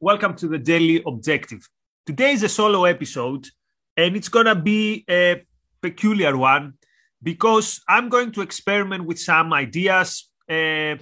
[0.00, 1.66] Welcome to the Daily Objective.
[2.04, 3.46] Today is a solo episode,
[3.96, 5.42] and it's going to be a
[5.80, 6.74] peculiar one
[7.22, 10.28] because I'm going to experiment with some ideas.
[10.50, 10.96] Uh,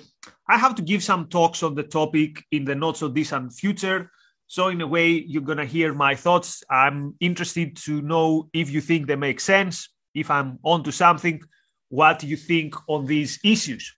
[0.49, 4.11] I have to give some talks on the topic in the not so distant future.
[4.47, 6.63] So, in a way, you're going to hear my thoughts.
[6.71, 11.43] I'm interested to know if you think they make sense, if I'm onto something,
[11.89, 13.93] what you think on these issues.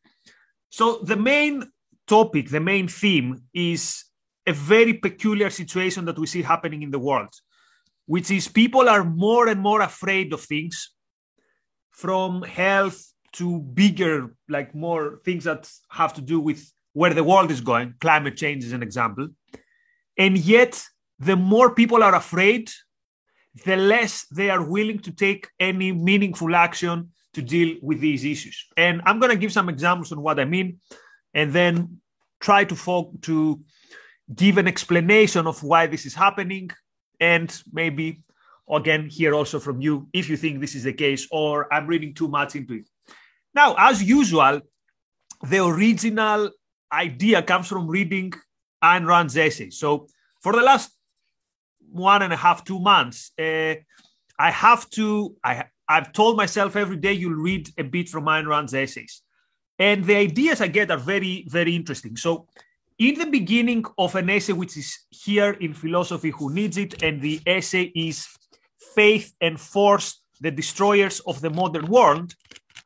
[0.71, 1.71] So, the main
[2.07, 4.06] topic, the main theme is
[4.47, 7.33] a very peculiar situation that we see happening in the world,
[8.07, 10.93] which is people are more and more afraid of things
[11.91, 17.51] from health to bigger, like more things that have to do with where the world
[17.51, 17.95] is going.
[18.01, 19.29] Climate change is an example.
[20.17, 20.83] And yet,
[21.19, 22.71] the more people are afraid,
[23.65, 28.67] the less they are willing to take any meaningful action to deal with these issues.
[28.77, 30.81] And I'm going to give some examples on what I mean,
[31.35, 32.01] and then
[32.41, 33.61] try to fo- to
[34.35, 36.71] give an explanation of why this is happening
[37.21, 38.23] and maybe
[38.69, 42.13] again hear also from you if you think this is the case or i'm reading
[42.13, 42.89] too much into it
[43.55, 44.61] now as usual
[45.49, 46.51] the original
[46.93, 48.33] idea comes from reading
[48.83, 49.71] Ayn Rand's essay.
[49.71, 50.09] So
[50.43, 50.91] for the last
[51.91, 53.75] one and a half, two months, uh,
[54.39, 58.47] I have to, I, I've told myself every day you'll read a bit from Ayn
[58.47, 59.23] Rand's essays.
[59.79, 62.17] And the ideas I get are very, very interesting.
[62.17, 62.49] So
[62.99, 67.21] in the beginning of an essay, which is here in Philosophy Who Needs It, and
[67.21, 68.27] the essay is
[68.95, 72.35] Faith and Force, the Destroyers of the Modern World,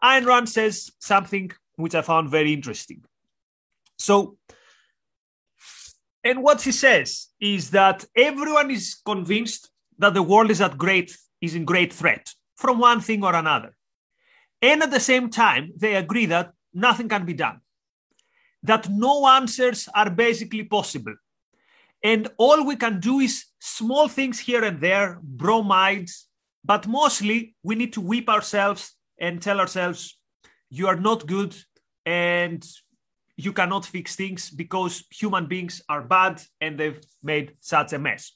[0.03, 3.05] Ayn Rand says something which I found very interesting.
[3.99, 4.37] So,
[6.25, 11.17] and what she says is that everyone is convinced that the world is at great
[11.41, 13.75] is in great threat from one thing or another.
[14.61, 17.61] And at the same time, they agree that nothing can be done
[18.63, 21.15] that no answers are basically possible.
[22.03, 26.27] And all we can do is small things here and there, bromides,
[26.65, 30.19] but mostly we need to whip ourselves and tell ourselves,
[30.71, 31.55] you are not good
[32.07, 32.67] and
[33.37, 38.33] you cannot fix things because human beings are bad and they've made such a mess.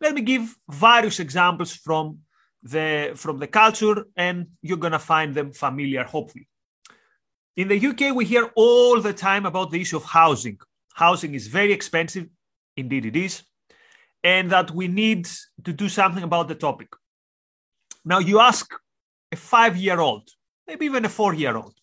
[0.00, 2.20] Let me give various examples from
[2.62, 6.48] the from the culture and you're going to find them familiar hopefully.
[7.60, 10.58] In the UK, we hear all the time about the issue of housing.
[10.94, 12.26] Housing is very expensive,
[12.74, 13.42] indeed, it is,
[14.24, 15.28] and that we need
[15.64, 16.88] to do something about the topic.
[18.02, 18.66] Now, you ask
[19.30, 20.26] a five year old,
[20.66, 21.74] maybe even a four year old,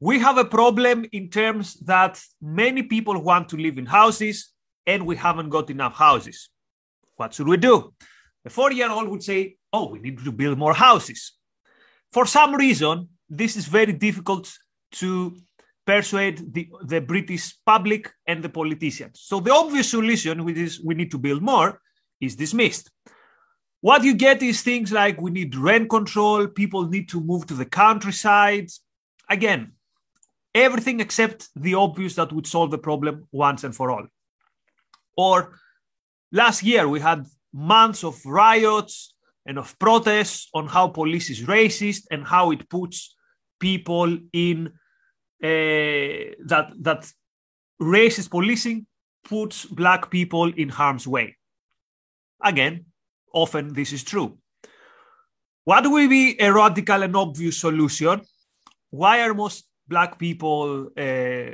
[0.00, 4.50] we have a problem in terms that many people want to live in houses
[4.88, 6.50] and we haven't got enough houses.
[7.14, 7.94] What should we do?
[8.44, 11.34] A four year old would say, Oh, we need to build more houses.
[12.10, 14.52] For some reason, this is very difficult
[14.94, 15.36] to
[15.86, 19.20] persuade the, the British public and the politicians.
[19.22, 21.80] So the obvious solution, which is we need to build more,
[22.20, 22.90] is dismissed.
[23.80, 27.54] What you get is things like we need rent control, people need to move to
[27.54, 28.68] the countryside.
[29.28, 29.72] Again,
[30.54, 34.06] everything except the obvious that would solve the problem once and for all.
[35.18, 35.58] Or
[36.32, 39.14] last year, we had months of riots
[39.46, 43.14] and of protests on how police is racist and how it puts
[43.60, 44.72] people in
[45.44, 47.12] that that
[47.80, 48.86] racist policing
[49.24, 51.36] puts black people in harm's way.
[52.42, 52.86] Again,
[53.32, 54.38] often this is true.
[55.64, 58.20] What will be a radical and obvious solution?
[58.90, 61.50] Why are most black people uh,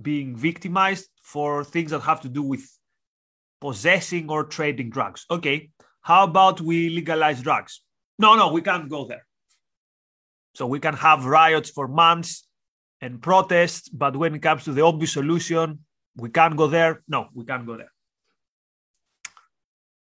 [0.00, 2.68] being victimized for things that have to do with
[3.60, 5.24] possessing or trading drugs?
[5.30, 5.70] Okay,
[6.02, 7.82] how about we legalize drugs?
[8.18, 9.26] No, no, we can't go there.
[10.54, 12.45] So we can have riots for months
[13.00, 13.96] and protest.
[13.96, 15.80] But when it comes to the obvious solution,
[16.16, 17.02] we can't go there.
[17.08, 17.92] No, we can't go there.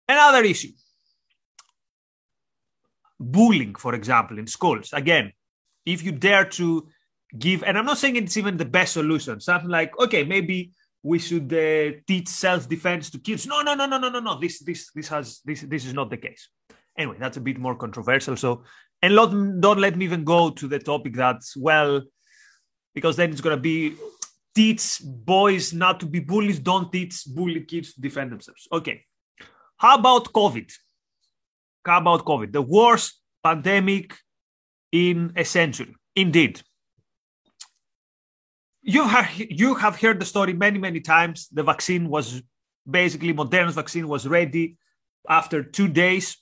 [0.07, 0.71] Another issue
[3.19, 4.91] bullying, for example, in schools.
[4.93, 5.33] Again,
[5.85, 6.87] if you dare to
[7.37, 10.71] give, and I'm not saying it's even the best solution, something like, okay, maybe
[11.03, 13.45] we should uh, teach self-defense to kids.
[13.45, 14.39] No, no, no, no, no, no, no.
[14.39, 16.49] This, this, this has, this, this is not the case.
[16.97, 18.35] Anyway, that's a bit more controversial.
[18.35, 18.63] So,
[19.01, 19.31] and lot,
[19.61, 22.01] don't let me even go to the topic that, well,
[22.93, 23.95] because then it's going to be
[24.55, 28.67] teach boys not to be bullies, don't teach bully kids to defend themselves.
[28.71, 29.05] Okay.
[29.77, 30.71] How about COVID?
[31.85, 32.51] How about COVID?
[32.51, 34.15] The worst pandemic
[34.91, 35.95] in a century.
[36.15, 36.61] Indeed.
[38.81, 41.47] You have, you have heard the story many, many times.
[41.51, 42.41] The vaccine was
[42.89, 44.77] basically, Moderna's vaccine was ready
[45.27, 46.37] after two days.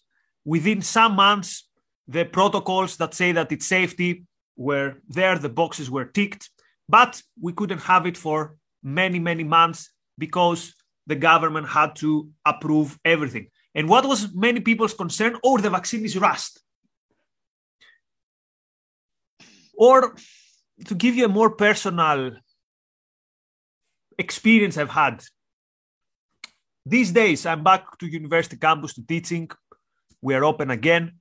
[0.46, 1.68] Within some months,
[2.08, 4.26] the protocols that say that it's safety
[4.58, 6.50] were there, the boxes were ticked,
[6.90, 10.74] but we couldn't have it for many, many months because
[11.06, 13.48] the government had to approve everything.
[13.76, 15.38] And what was many people's concern?
[15.44, 16.60] Oh, the vaccine is rust.
[19.78, 20.16] Or
[20.86, 22.32] to give you a more personal
[24.18, 25.24] experience I've had.
[26.86, 29.50] These days, I'm back to university campus to teaching.
[30.22, 31.20] We are open again.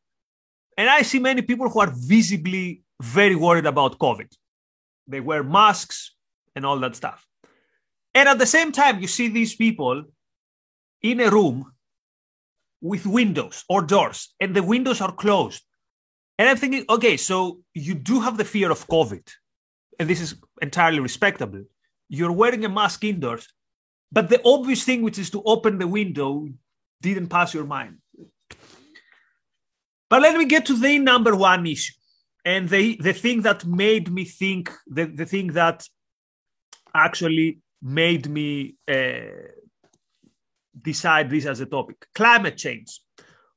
[0.79, 4.31] And I see many people who are visibly very worried about COVID.
[5.06, 6.14] They wear masks
[6.54, 7.26] and all that stuff.
[8.14, 10.04] And at the same time, you see these people
[11.02, 11.72] in a room
[12.81, 15.62] with windows or doors, and the windows are closed.
[16.38, 19.22] And I'm thinking, okay, so you do have the fear of COVID,
[19.98, 21.64] and this is entirely respectable.
[22.08, 23.46] You're wearing a mask indoors,
[24.12, 26.48] but the obvious thing, which is to open the window,
[27.02, 27.98] didn't pass your mind.
[30.08, 31.94] But let me get to the number one issue.
[32.46, 35.84] And the, the thing that made me think, the, the thing that
[36.94, 39.50] actually made me uh,
[40.81, 43.00] decide this as a topic climate change.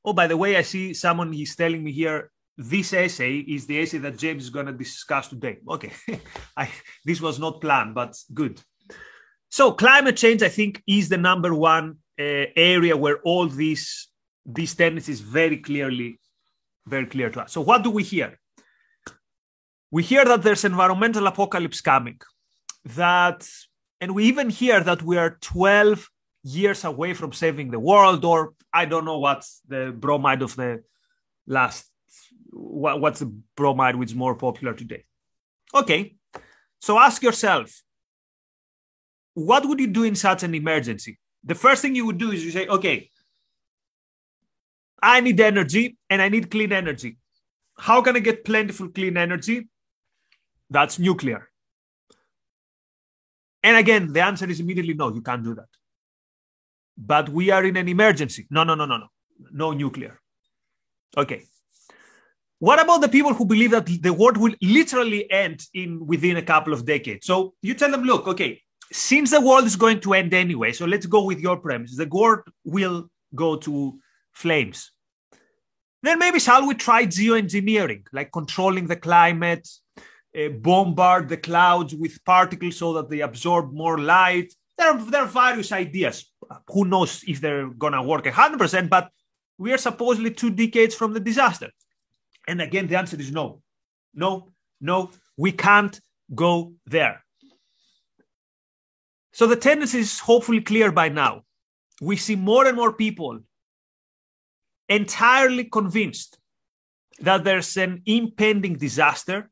[0.04, 3.80] Oh, by the way, I see someone is telling me here this essay is the
[3.80, 5.58] essay that James is going to discuss today.
[5.68, 5.92] Okay,
[6.56, 6.68] I,
[7.04, 8.60] this was not planned, but good.
[9.50, 14.08] So, climate change, I think, is the number one uh, area where all these
[14.44, 16.18] these tendencies very clearly,
[16.86, 17.52] very clear to us.
[17.52, 18.39] So, what do we hear?
[19.90, 22.20] We hear that there's environmental apocalypse coming.
[22.96, 23.48] That,
[24.00, 26.08] and we even hear that we are 12
[26.44, 30.82] years away from saving the world, or I don't know what's the bromide of the
[31.46, 31.90] last
[32.52, 35.04] what, what's the bromide which is more popular today?
[35.74, 36.16] Okay,
[36.80, 37.82] so ask yourself,
[39.34, 41.18] what would you do in such an emergency?
[41.44, 43.08] The first thing you would do is you say, okay,
[45.02, 47.16] I need energy and I need clean energy.
[47.78, 49.68] How can I get plentiful clean energy?
[50.70, 51.48] That's nuclear.
[53.62, 55.68] And again, the answer is immediately no, you can't do that.
[56.96, 58.46] But we are in an emergency.
[58.50, 59.08] No, no, no, no, no.
[59.52, 60.20] No nuclear.
[61.16, 61.42] Okay.
[62.58, 66.42] What about the people who believe that the world will literally end in within a
[66.42, 67.26] couple of decades?
[67.26, 68.62] So you tell them, look, okay,
[68.92, 71.96] since the world is going to end anyway, so let's go with your premise.
[71.96, 73.98] The world will go to
[74.32, 74.92] flames.
[76.02, 79.68] Then maybe shall we try geoengineering, like controlling the climate,
[80.32, 84.52] Uh, bombard the clouds with particles so that they absorb more light.
[84.78, 86.30] There are, there are various ideas.
[86.68, 89.10] Who knows if they're going to work 100%, but
[89.58, 91.70] we are supposedly two decades from the disaster.
[92.46, 93.60] And again, the answer is no.
[94.14, 96.00] No, no, we can't
[96.34, 97.24] go there.
[99.32, 101.42] So the tendency is hopefully clear by now.
[102.00, 103.40] We see more and more people
[104.88, 106.38] entirely convinced
[107.20, 109.50] that there's an impending disaster.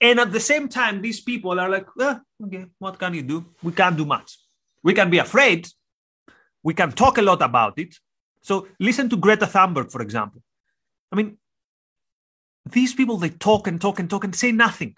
[0.00, 1.86] And at the same time, these people are like,
[2.44, 3.46] okay, what can you do?
[3.62, 4.38] We can't do much.
[4.82, 5.68] We can be afraid.
[6.62, 7.96] We can talk a lot about it.
[8.42, 10.42] So listen to Greta Thunberg, for example.
[11.10, 11.38] I mean,
[12.70, 14.96] these people they talk and talk and talk and say nothing.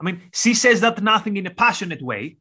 [0.00, 2.36] I mean, she says that nothing in a passionate way,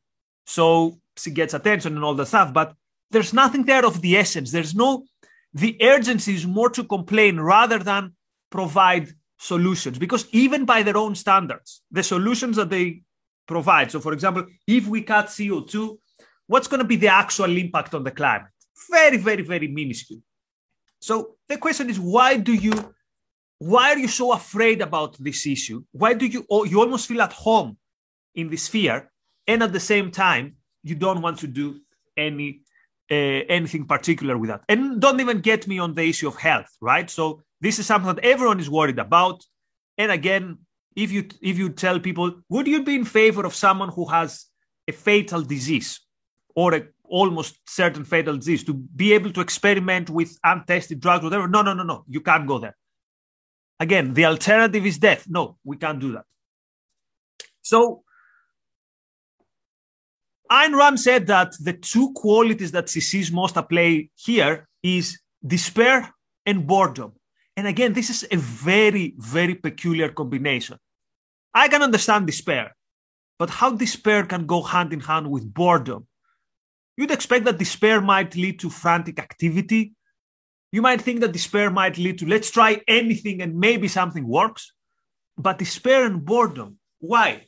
[0.46, 2.76] so she gets attention and all the stuff, but
[3.12, 4.52] there's nothing there of the essence.
[4.52, 5.06] There's no
[5.54, 8.14] the urgency is more to complain rather than
[8.50, 13.02] provide solutions because even by their own standards, the solutions that they
[13.48, 13.92] provide.
[13.92, 15.98] So, for example, if we cut CO2,
[16.48, 18.52] what's going to be the actual impact on the climate?
[18.90, 20.22] Very, very, very minuscule.
[21.00, 22.74] So the question is, why do you
[23.60, 25.84] why are you so afraid about this issue?
[25.92, 27.78] Why do you you almost feel at home
[28.34, 29.12] in this fear,
[29.48, 31.80] and at the same time you don't want to do
[32.18, 32.62] any
[33.12, 34.62] uh, anything particular with that?
[34.68, 37.10] And don't even get me on the issue of health, right?
[37.10, 39.44] So this is something that everyone is worried about.
[39.98, 40.60] And again,
[40.96, 44.46] if you if you tell people, would you be in favor of someone who has
[44.88, 46.00] a fatal disease
[46.56, 51.48] or a almost certain fatal disease to be able to experiment with untested drugs, whatever?
[51.48, 52.04] No, no, no, no.
[52.08, 52.76] You can't go there
[53.80, 55.26] Again, the alternative is death.
[55.28, 56.26] No, we can't do that.
[57.62, 58.04] So
[60.52, 65.20] Ayn Rand said that the two qualities that she sees most at play here is
[65.46, 66.14] despair
[66.46, 67.14] and boredom.
[67.58, 70.78] And again, this is a very, very peculiar combination.
[71.54, 72.76] I can understand despair,
[73.40, 76.08] but how despair can go hand in hand with boredom?
[76.98, 79.96] You'd expect that despair might lead to frantic activity,
[80.76, 84.74] you might think that despair might lead to let's try anything and maybe something works.
[85.38, 87.48] But despair and boredom, why?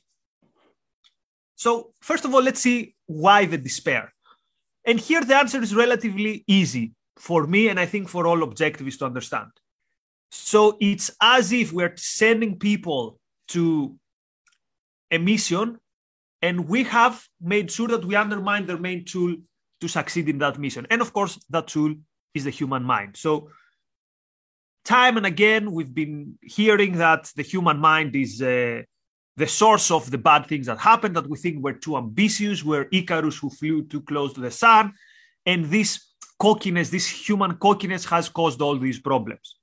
[1.55, 4.13] So, first of all, let's see why the despair.
[4.85, 8.99] And here the answer is relatively easy for me, and I think for all objectivists
[8.99, 9.51] to understand.
[10.31, 13.19] So, it's as if we're sending people
[13.49, 13.95] to
[15.11, 15.77] a mission,
[16.41, 19.35] and we have made sure that we undermine their main tool,
[19.81, 20.87] to succeed in that mission.
[20.89, 21.95] And of course, that tool
[22.33, 23.15] is the human mind.
[23.15, 23.49] So,
[24.85, 28.81] time and again, we've been hearing that the human mind is uh,
[29.35, 32.87] the source of the bad things that happen, that we think we're too ambitious, we're
[32.91, 34.93] Icarus who flew too close to the sun.
[35.45, 36.03] And this
[36.39, 39.56] cockiness, this human cockiness has caused all these problems.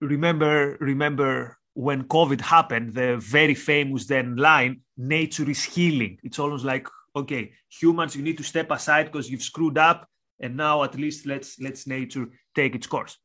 [0.00, 6.18] Remember, remember when COVID happened, the very famous then line, nature is healing.
[6.22, 10.08] It's almost like, okay, humans, you need to step aside because you've screwed up.
[10.40, 13.18] And now at least let's let's nature take its course.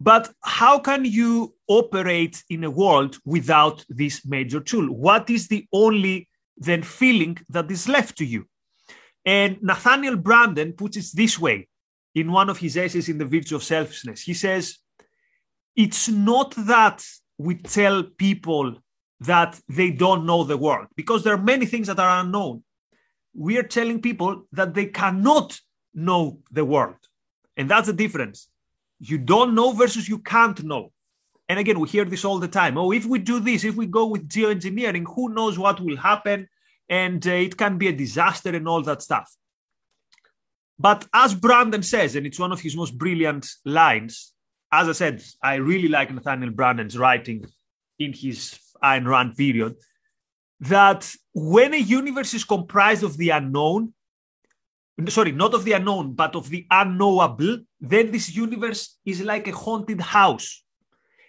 [0.00, 4.92] But how can you operate in a world without this major tool?
[4.92, 8.46] What is the only then feeling that is left to you?
[9.24, 11.68] And Nathaniel Branden puts it this way
[12.14, 14.22] in one of his essays in The Virtue of Selfishness.
[14.22, 14.78] He says,
[15.76, 17.04] It's not that
[17.38, 18.76] we tell people
[19.20, 22.64] that they don't know the world, because there are many things that are unknown.
[23.34, 25.58] We are telling people that they cannot
[25.94, 26.96] know the world.
[27.56, 28.48] And that's the difference.
[28.98, 30.92] You don't know versus you can't know.
[31.48, 32.76] And again, we hear this all the time.
[32.78, 36.48] Oh, if we do this, if we go with geoengineering, who knows what will happen?
[36.92, 39.34] and uh, it can be a disaster and all that stuff.
[40.78, 44.32] But as Branden says, and it's one of his most brilliant lines,
[44.72, 47.44] as I said, I really like Nathaniel Branden's writing
[47.98, 49.76] in his Ayn Rand period,
[50.60, 53.92] that when a universe is comprised of the unknown,
[55.08, 59.52] sorry, not of the unknown, but of the unknowable, then this universe is like a
[59.52, 60.64] haunted house.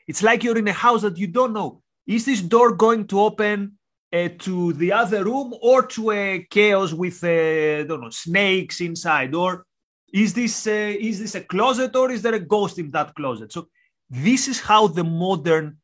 [0.08, 1.82] It's like you're in a house that you don't know.
[2.06, 3.78] Is this door going to open
[4.14, 9.34] uh, to the other room or to a chaos with uh, don't know snakes inside?
[9.34, 9.66] Or
[10.14, 13.52] is this uh, is this a closet or is there a ghost in that closet?
[13.52, 13.70] So
[14.10, 15.78] this is how the modern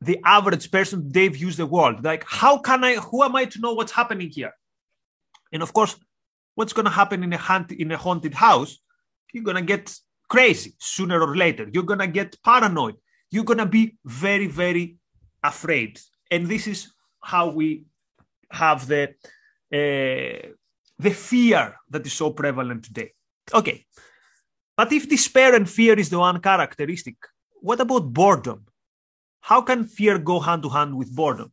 [0.00, 2.02] the average person they views the world.
[2.02, 4.52] Like how can i who am i to know what's happening here?
[5.52, 5.96] And of course
[6.54, 8.78] what's going to happen in a hunt in a haunted house?
[9.32, 9.94] You're going to get
[10.28, 11.68] crazy sooner or later.
[11.72, 12.94] You're going to get paranoid.
[13.30, 14.96] You're going to be very very
[15.42, 16.00] afraid.
[16.30, 17.84] And this is how we
[18.50, 19.14] have the
[19.72, 20.48] uh,
[20.98, 23.12] the fear that is so prevalent today.
[23.52, 23.84] Okay,
[24.76, 27.16] but if despair and fear is the one characteristic,
[27.60, 28.66] what about boredom?
[29.40, 31.52] How can fear go hand to hand with boredom?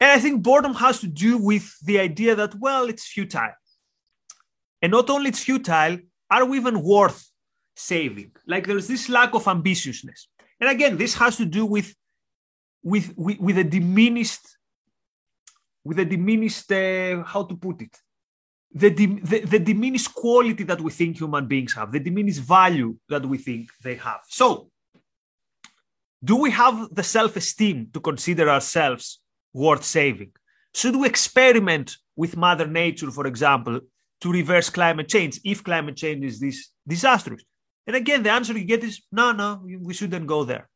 [0.00, 3.56] And I think boredom has to do with the idea that, well, it's futile.
[4.80, 5.98] And not only it's futile,
[6.30, 7.28] are we even worth
[7.74, 8.32] saving?
[8.46, 10.26] Like there's this lack of ambitiousness.
[10.60, 11.94] And again, this has to do with
[12.82, 14.46] with with, with a diminished
[15.84, 17.96] with a diminished uh, how to put it?
[18.70, 23.24] The, the, the diminished quality that we think human beings have the diminished value that
[23.24, 24.20] we think they have.
[24.28, 24.68] So
[26.22, 29.20] do we have the self-esteem to consider ourselves
[29.54, 30.32] worth saving?
[30.74, 33.80] Should we experiment with mother nature for example
[34.20, 37.42] to reverse climate change if climate change is this disastrous?
[37.86, 40.68] And again the answer you get is no no we shouldn't go there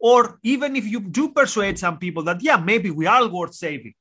[0.00, 3.94] or even if you do persuade some people that, yeah, maybe we are worth saving,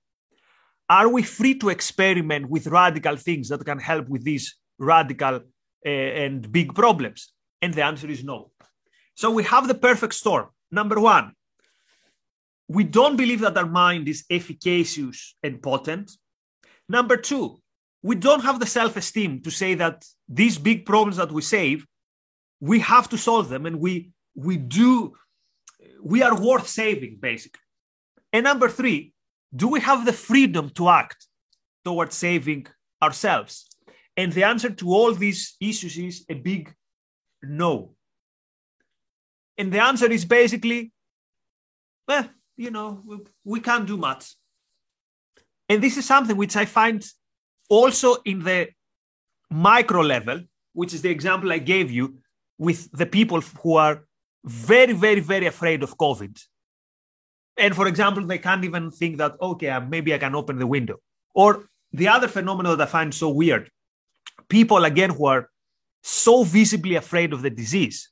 [0.89, 5.41] are we free to experiment with radical things that can help with these radical
[5.85, 7.33] uh, and big problems?
[7.61, 8.51] And the answer is no.
[9.15, 10.47] So we have the perfect storm.
[10.71, 11.33] Number one,
[12.69, 16.11] we don't believe that our mind is efficacious and potent.
[16.87, 17.59] Number two,
[18.01, 21.85] we don't have the self esteem to say that these big problems that we save,
[22.61, 25.13] we have to solve them and we, we do
[26.01, 27.61] we are worth saving, basically.
[28.31, 29.13] And number three,
[29.55, 31.27] do we have the freedom to act
[31.83, 32.67] towards saving
[33.01, 33.67] ourselves?
[34.15, 36.73] And the answer to all these issues is a big
[37.41, 37.95] no.
[39.57, 40.91] And the answer is basically,
[42.07, 44.35] well, you know, we, we can't do much.
[45.67, 47.05] And this is something which I find
[47.69, 48.69] also in the
[49.49, 50.41] micro level,
[50.73, 52.19] which is the example I gave you
[52.57, 54.05] with the people who are
[54.43, 56.39] very, very, very afraid of COVID.
[57.57, 60.67] And for example, they can't even think that, okay, uh, maybe I can open the
[60.67, 60.97] window.
[61.35, 63.69] Or the other phenomenon that I find so weird
[64.47, 65.49] people, again, who are
[66.01, 68.09] so visibly afraid of the disease,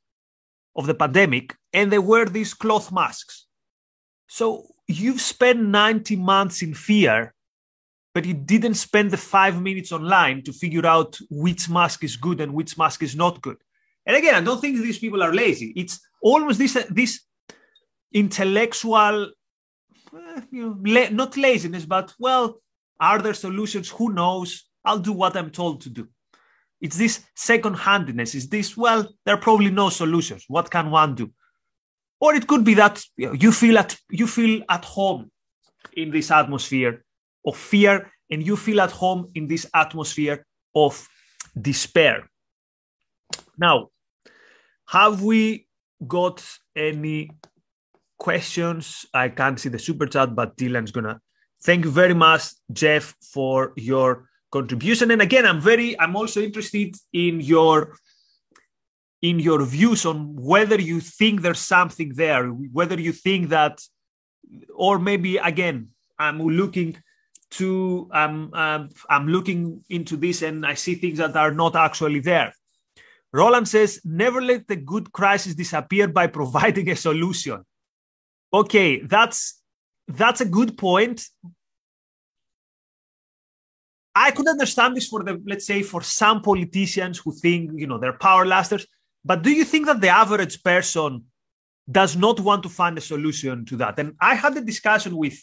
[0.76, 3.48] of the pandemic, and they wear these cloth masks.
[4.28, 7.34] So you've spent 90 months in fear,
[8.14, 12.42] but you didn't spend the five minutes online to figure out which mask is good
[12.42, 13.58] and which mask is not good.
[14.08, 15.74] And again, I don't think these people are lazy.
[15.76, 17.20] It's almost this this
[18.14, 19.32] intellectual,
[20.14, 22.62] uh, you know, la- not laziness, but well,
[23.00, 23.90] are there solutions?
[23.90, 24.70] Who knows?
[24.86, 26.08] I'll do what I'm told to do.
[26.80, 28.34] It's this second-handedness.
[28.34, 29.10] Is this well?
[29.26, 30.46] There are probably no solutions.
[30.48, 31.32] What can one do?
[32.22, 35.32] Or it could be that you, know, you feel at you feel at home
[35.94, 37.04] in this atmosphere
[37.46, 41.08] of fear and you feel at home in this atmosphere of
[41.60, 42.30] despair.
[43.58, 43.90] Now,
[44.88, 45.68] have we
[46.06, 46.44] got
[46.76, 47.32] any
[48.18, 49.06] questions?
[49.14, 51.20] I can't see the super chat, but Dylan's gonna.
[51.64, 55.12] Thank you very much, Jeff, for your contribution.
[55.12, 57.98] And again, I'm very, I'm also interested in your
[59.22, 63.82] in your views on whether you think there's something there, whether you think that,
[64.76, 65.90] or maybe again,
[66.20, 66.98] I'm looking
[67.50, 72.20] to um, um, I'm looking into this and I see things that are not actually
[72.20, 72.54] there.
[73.34, 77.64] Roland says, never let the good crisis disappear by providing a solution.
[78.54, 79.62] Okay, that's
[80.08, 81.26] that's a good point.
[84.16, 87.98] I could understand this for the let's say for some politicians who think you know
[87.98, 88.88] they're power lasters,
[89.24, 91.26] but do you think that the average person
[91.90, 94.00] does not want to find a solution to that?
[94.00, 95.38] And I had a discussion with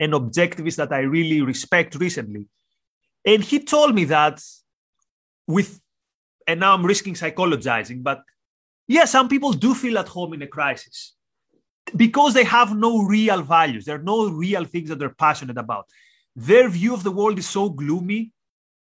[0.00, 2.48] an objectivist that I really respect recently.
[3.24, 4.42] And he told me that
[5.46, 5.80] with,
[6.46, 8.22] and now I'm risking psychologizing, but
[8.88, 11.14] yeah, some people do feel at home in a crisis
[11.94, 13.84] because they have no real values.
[13.84, 15.86] There are no real things that they're passionate about.
[16.34, 18.32] Their view of the world is so gloomy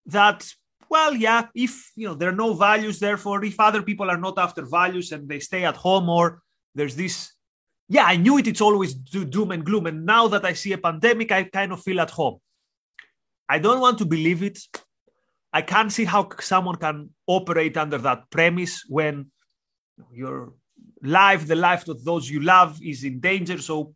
[0.07, 0.49] that,
[0.89, 4.39] well, yeah, if you know there are no values, therefore, if other people are not
[4.39, 6.43] after values and they stay at home, or
[6.75, 7.33] there's this
[7.89, 8.49] yeah, I knew it.
[8.49, 9.87] It's always doom and gloom.
[9.87, 12.39] And now that I see a pandemic, I kind of feel at home.
[13.49, 14.59] I don't want to believe it.
[15.57, 19.31] I can't see how someone can operate under that premise when
[20.13, 20.53] your
[21.03, 23.57] life, the life of those you love, is in danger.
[23.57, 23.95] So,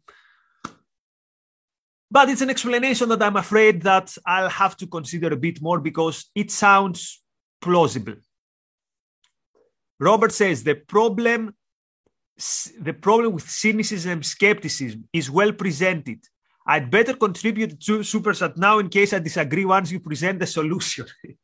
[2.10, 5.80] but it's an explanation that I'm afraid that I'll have to consider a bit more
[5.80, 7.22] because it sounds
[7.60, 8.14] plausible.
[9.98, 11.54] Robert says the problem
[12.80, 16.20] the problem with cynicism, and skepticism is well presented.
[16.66, 21.04] I'd better contribute to Superchat now in case I disagree once you present the solution.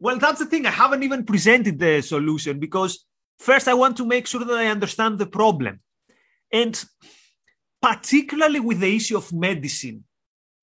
[0.00, 0.66] well, that's the thing.
[0.66, 3.04] I haven't even presented the solution because
[3.38, 5.80] first I want to make sure that I understand the problem.
[6.52, 6.82] And
[7.82, 10.04] particularly with the issue of medicine,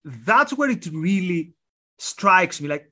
[0.03, 1.53] that's where it really
[1.97, 2.67] strikes me.
[2.67, 2.91] Like,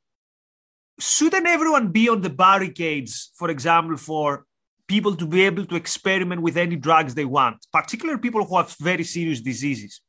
[0.99, 4.45] shouldn't everyone be on the barricades, for example, for
[4.87, 8.75] people to be able to experiment with any drugs they want, particularly people who have
[8.79, 10.01] very serious diseases.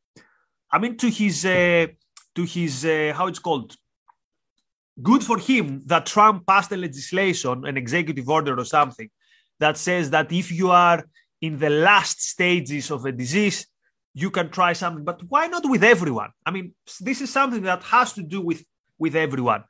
[0.70, 1.86] I mean, to his uh,
[2.34, 3.76] to his uh, how it's called.
[5.02, 9.10] Good for him that Trump passed a legislation, an executive order or something,
[9.58, 11.04] that says that if you are
[11.40, 13.66] in the last stages of a disease,
[14.14, 15.04] you can try something.
[15.04, 16.30] But why not with everyone?
[16.46, 18.64] I mean, this is something that has to do with
[18.98, 19.64] with everyone.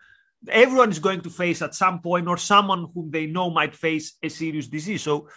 [0.48, 4.18] Everyone is going to face at some point or someone whom they know might face
[4.22, 5.02] a serious disease.
[5.02, 5.28] So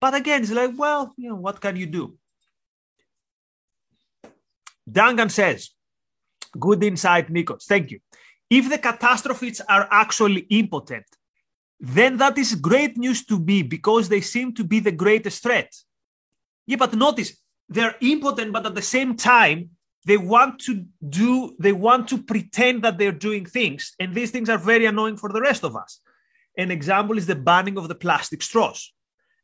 [0.00, 2.18] but again it's like well you know what can you do?
[4.88, 5.70] Dangan says
[6.58, 7.64] good insight nikos.
[7.64, 8.00] Thank you
[8.50, 11.06] if the catastrophes are actually impotent
[11.80, 15.74] then that is great news to me because they seem to be the greatest threat.
[16.66, 19.70] Yeah but notice they're impotent but at the same time
[20.06, 24.48] they want to do they want to pretend that they're doing things and these things
[24.48, 26.00] are very annoying for the rest of us.
[26.58, 28.92] An example is the banning of the plastic straws.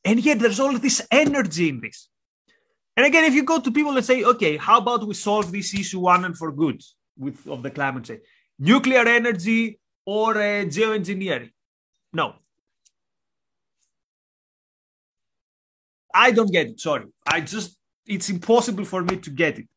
[0.03, 2.09] And yet there's all this energy in this.
[2.97, 5.73] And again, if you go to people and say, okay, how about we solve this
[5.73, 6.81] issue one and for good
[7.17, 8.21] with of the climate change?
[8.59, 11.51] Nuclear energy or uh, geoengineering.
[12.13, 12.35] No.
[16.13, 16.79] I don't get it.
[16.79, 17.05] Sorry.
[17.25, 19.67] I just, it's impossible for me to get it.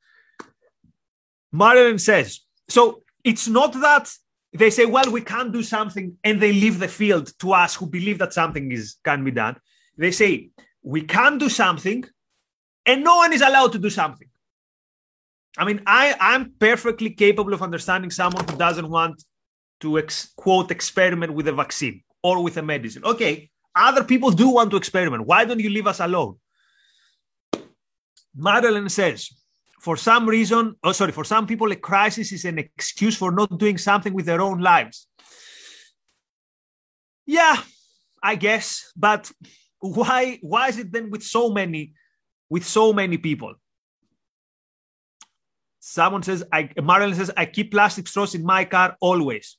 [1.53, 4.11] Marilyn says, so it's not that
[4.53, 7.87] they say, well, we can't do something and they leave the field to us who
[7.87, 9.57] believe that something is can be done.
[9.97, 10.51] They say,
[10.83, 12.05] we can do something
[12.87, 14.29] and no one is allowed to do something.
[15.57, 19.23] I mean, I, I'm perfectly capable of understanding someone who doesn't want
[19.81, 23.05] to ex- quote experiment with a vaccine or with a medicine.
[23.05, 25.27] Okay, other people do want to experiment.
[25.27, 26.37] Why don't you leave us alone?
[28.35, 29.31] Madeline says,
[29.81, 33.59] for some reason, oh, sorry, for some people, a crisis is an excuse for not
[33.59, 35.07] doing something with their own lives.
[37.27, 37.57] Yeah,
[38.23, 38.93] I guess.
[38.97, 39.31] But
[39.85, 41.93] why why is it then with so many
[42.49, 43.55] with so many people?
[45.81, 49.59] Someone says, I, Marilyn says, I keep plastic straws in my car always.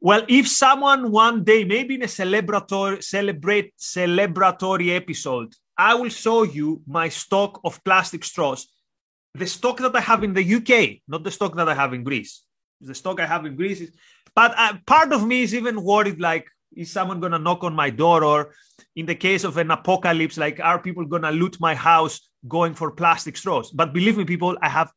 [0.00, 6.44] Well, if someone one day, maybe in a celebratory, celebrate, celebratory episode, I will show
[6.44, 8.66] you my stock of plastic straws.
[9.34, 12.02] The stock that I have in the UK, not the stock that I have in
[12.02, 12.42] Greece.
[12.80, 13.90] The stock I have in Greece is,
[14.34, 17.74] but uh, part of me is even worried like, is someone going to knock on
[17.74, 18.24] my door?
[18.24, 18.54] Or
[18.94, 22.74] in the case of an apocalypse, like, are people going to loot my house going
[22.74, 23.70] for plastic straws?
[23.70, 24.92] But believe me, people, I have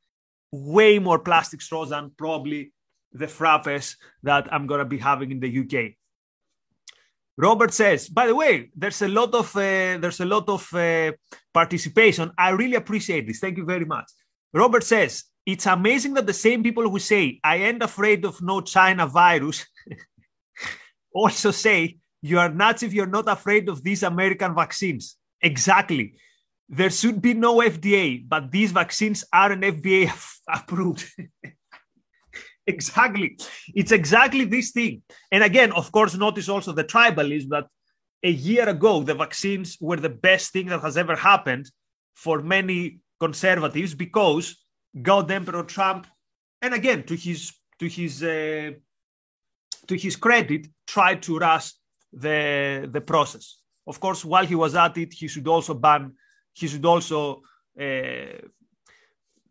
[0.52, 2.72] way more plastic straws than probably
[3.14, 5.96] the frappes that I'm going to be having in the UK.
[7.38, 11.14] Robert says, by the way, there's a lot of uh, there's a lot of uh,
[11.54, 12.32] participation.
[12.38, 13.40] I really appreciate this.
[13.40, 14.12] Thank you very much.
[14.54, 18.60] Robert says, it's amazing that the same people who say I ain't afraid of no
[18.62, 19.66] China virus
[21.14, 25.16] also say you are nuts if you're not afraid of these American vaccines.
[25.42, 26.16] Exactly
[26.70, 30.10] there should be no FDA, but these vaccines aren't FDA
[30.48, 31.12] approved.
[32.68, 33.38] exactly.
[33.74, 35.02] It's exactly this thing.
[35.32, 37.66] And again, of course, notice also the tribalism that
[38.24, 41.72] a year ago, the vaccines were the best thing that has ever happened
[42.16, 44.64] for many conservatives because
[45.02, 46.06] God Emperor Trump,
[46.62, 48.72] and again, to his to his uh,
[49.90, 51.74] to his credit, tried to rush
[52.14, 53.46] the the process.
[53.86, 56.14] Of course, while he was at it, he should also ban
[56.54, 57.42] he should also
[57.80, 58.40] uh,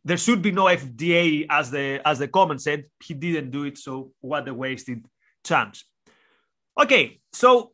[0.04, 2.84] there should be no FDA as the as the comment said.
[3.06, 5.04] He didn't do it, so what a wasted
[5.44, 5.84] chance.
[6.82, 7.72] Okay, so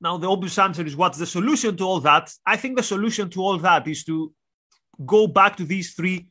[0.00, 2.32] now the obvious answer is what's the solution to all that?
[2.44, 4.32] I think the solution to all that is to
[5.04, 6.26] go back to these three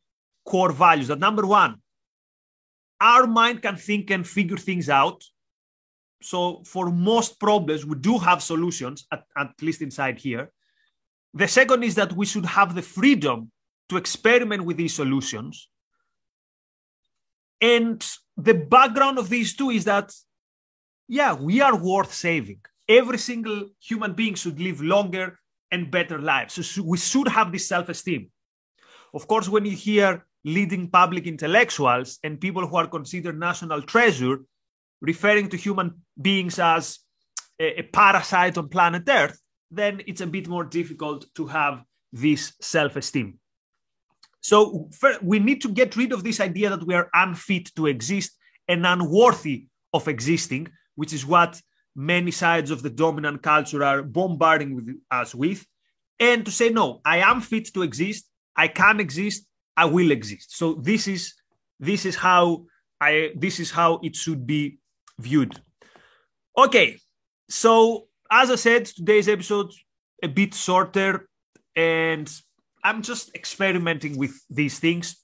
[0.45, 1.07] core values.
[1.07, 1.81] That number one,
[3.01, 5.23] our mind can think and figure things out.
[6.21, 10.51] So for most problems, we do have solutions, at, at least inside here.
[11.33, 13.51] The second is that we should have the freedom
[13.89, 15.69] to experiment with these solutions.
[17.61, 18.05] And
[18.37, 20.13] the background of these two is that,
[21.07, 22.61] yeah, we are worth saving.
[22.87, 25.39] Every single human being should live longer
[25.71, 26.65] and better lives.
[26.65, 28.31] So we should have this self esteem.
[29.13, 34.37] Of course, when you hear leading public intellectuals and people who are considered national treasure
[35.01, 36.99] referring to human beings as
[37.59, 39.37] a, a parasite on planet Earth,
[39.71, 43.39] then it's a bit more difficult to have this self esteem.
[44.41, 47.87] So first, we need to get rid of this idea that we are unfit to
[47.87, 48.31] exist
[48.67, 51.59] and unworthy of existing, which is what
[51.95, 55.65] many sides of the dominant culture are bombarding with us with,
[56.19, 59.47] and to say, no, I am fit to exist, I can exist,
[59.77, 60.57] I will exist.
[60.57, 61.33] So this is
[61.79, 62.65] this is how
[63.01, 64.79] I this is how it should be
[65.19, 65.59] viewed.
[66.57, 66.97] Okay,
[67.49, 69.71] so as I said, today's episode
[70.23, 71.27] a bit shorter,
[71.75, 72.31] and
[72.83, 75.17] I'm just experimenting with these things.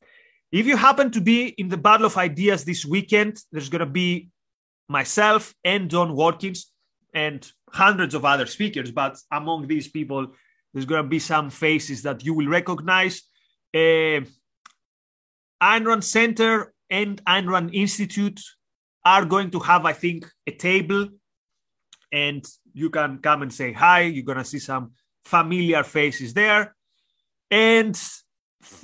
[0.51, 3.85] If you happen to be in the Battle of Ideas this weekend, there's going to
[3.85, 4.29] be
[4.89, 6.71] myself and John Watkins
[7.13, 8.91] and hundreds of other speakers.
[8.91, 10.27] But among these people,
[10.73, 13.21] there's going to be some faces that you will recognize.
[13.73, 14.21] Uh,
[15.61, 18.41] Ayn Rand Center and Ayn Rand Institute
[19.05, 21.07] are going to have, I think, a table
[22.11, 24.01] and you can come and say hi.
[24.01, 24.91] You're going to see some
[25.25, 26.75] familiar faces there.
[27.49, 27.99] And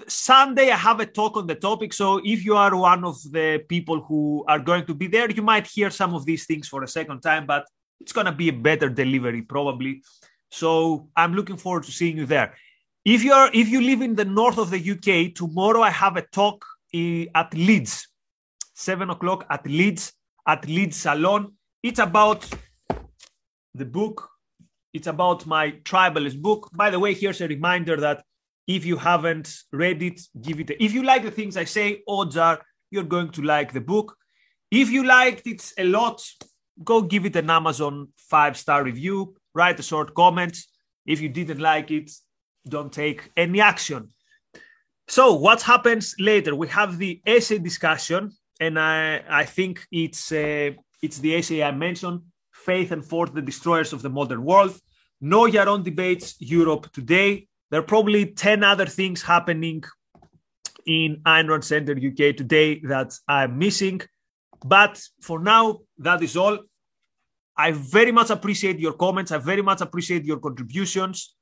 [0.07, 1.93] Sunday, I have a talk on the topic.
[1.93, 5.41] So if you are one of the people who are going to be there, you
[5.41, 7.65] might hear some of these things for a second time, but
[7.99, 10.01] it's going to be a better delivery probably.
[10.51, 12.55] So I'm looking forward to seeing you there.
[13.07, 16.23] If you're if you live in the north of the UK, tomorrow I have a
[16.23, 18.09] talk eh, at Leeds,
[18.73, 20.11] seven o'clock at Leeds
[20.45, 21.53] at Leeds Salon.
[21.81, 22.45] It's about
[23.73, 24.29] the book.
[24.93, 26.69] It's about my tribalist book.
[26.73, 28.25] By the way, here's a reminder that
[28.67, 30.71] if you haven't read it, give it.
[30.71, 32.59] A, if you like the things I say, odds are
[32.91, 34.17] you're going to like the book.
[34.69, 36.21] If you liked it a lot,
[36.83, 40.57] go give it an Amazon five star review, write a short comment.
[41.05, 42.11] If you didn't like it,
[42.67, 44.09] don't take any action.
[45.07, 46.55] So, what happens later?
[46.55, 51.71] We have the essay discussion, and I, I think it's uh, it's the essay I
[51.71, 54.77] mentioned Faith and Force, the destroyers of the modern world.
[55.21, 57.47] No Your Own Debates Europe today.
[57.69, 59.83] There are probably 10 other things happening
[60.85, 64.01] in Ayn Center UK today that I'm missing.
[64.65, 66.59] But for now, that is all.
[67.55, 69.31] I very much appreciate your comments.
[69.31, 71.35] I very much appreciate your contributions.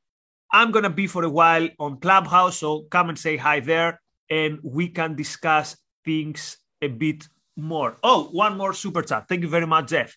[0.55, 3.99] I'm going to be for a while on Clubhouse, so come and say hi there
[4.29, 7.97] and we can discuss things a bit more.
[8.01, 9.27] Oh, one more super chat.
[9.27, 10.15] Thank you very much, Jeff.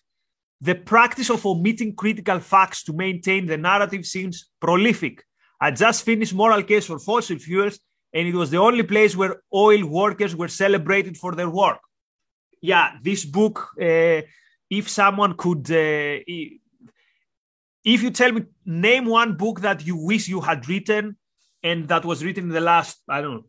[0.61, 5.25] The practice of omitting critical facts to maintain the narrative seems prolific.
[5.59, 7.77] I just finished Moral Case for Fossil Fuels,
[8.13, 11.81] and it was the only place where oil workers were celebrated for their work.
[12.61, 14.21] Yeah, this book, uh,
[14.69, 16.23] if someone could, uh,
[17.83, 21.17] if you tell me, name one book that you wish you had written
[21.63, 23.45] and that was written in the last, I don't know,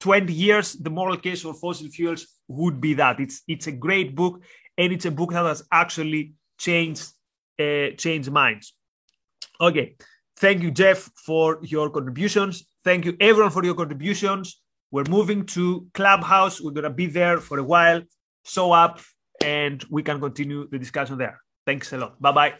[0.00, 3.20] 20 years, the moral case for fossil fuels would be that.
[3.20, 4.42] It's, it's a great book
[4.76, 7.08] and it's a book that has actually changed,
[7.60, 8.74] uh, changed minds.
[9.60, 9.96] Okay.
[10.36, 12.66] Thank you, Jeff, for your contributions.
[12.84, 14.60] Thank you, everyone, for your contributions.
[14.90, 16.60] We're moving to Clubhouse.
[16.60, 18.02] We're going to be there for a while.
[18.44, 19.00] Show up
[19.42, 21.40] and we can continue the discussion there.
[21.64, 22.20] Thanks a lot.
[22.20, 22.54] Bye bye.